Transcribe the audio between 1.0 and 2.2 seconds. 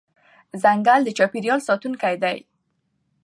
د چاپېریال ساتونکی